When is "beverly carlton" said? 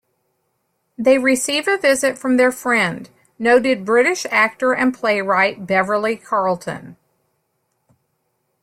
5.67-6.97